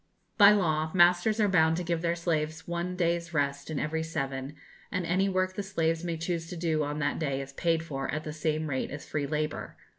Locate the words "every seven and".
3.77-5.05